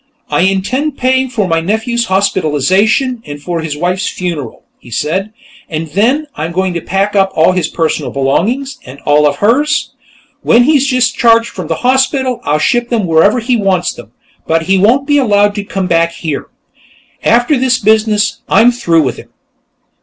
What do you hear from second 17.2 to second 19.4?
After this business, I'm through with him."